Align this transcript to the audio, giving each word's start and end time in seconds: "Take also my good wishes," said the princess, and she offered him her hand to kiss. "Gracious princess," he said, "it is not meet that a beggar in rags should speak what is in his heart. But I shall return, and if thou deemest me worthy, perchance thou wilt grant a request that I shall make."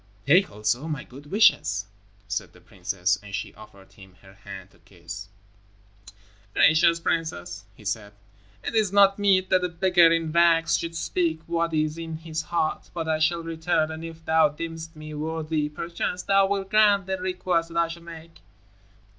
"Take 0.25 0.49
also 0.49 0.87
my 0.87 1.03
good 1.03 1.27
wishes," 1.29 1.85
said 2.27 2.53
the 2.53 2.59
princess, 2.59 3.19
and 3.21 3.35
she 3.35 3.53
offered 3.53 3.91
him 3.91 4.15
her 4.23 4.33
hand 4.33 4.71
to 4.71 4.79
kiss. 4.79 5.27
"Gracious 6.55 6.99
princess," 6.99 7.65
he 7.75 7.85
said, 7.85 8.13
"it 8.63 8.73
is 8.73 8.91
not 8.91 9.19
meet 9.19 9.51
that 9.51 9.63
a 9.63 9.69
beggar 9.69 10.11
in 10.11 10.31
rags 10.31 10.75
should 10.75 10.95
speak 10.95 11.41
what 11.45 11.71
is 11.75 11.99
in 11.99 12.17
his 12.17 12.41
heart. 12.41 12.89
But 12.95 13.07
I 13.07 13.19
shall 13.19 13.43
return, 13.43 13.91
and 13.91 14.03
if 14.03 14.25
thou 14.25 14.49
deemest 14.49 14.95
me 14.95 15.13
worthy, 15.13 15.69
perchance 15.69 16.23
thou 16.23 16.47
wilt 16.47 16.71
grant 16.71 17.07
a 17.07 17.17
request 17.17 17.67
that 17.69 17.77
I 17.77 17.87
shall 17.87 18.01
make." 18.01 18.39